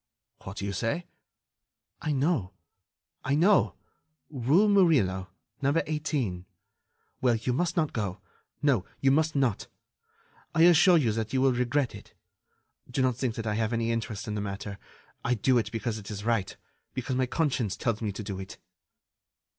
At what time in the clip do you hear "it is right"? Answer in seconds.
15.99-16.57